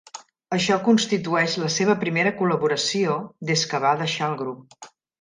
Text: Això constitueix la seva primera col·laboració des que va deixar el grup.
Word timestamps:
Això 0.55 0.77
constitueix 0.87 1.57
la 1.65 1.69
seva 1.75 1.97
primera 2.05 2.33
col·laboració 2.41 3.21
des 3.53 3.71
que 3.75 3.85
va 3.89 3.97
deixar 4.05 4.35
el 4.35 4.39
grup. 4.45 4.91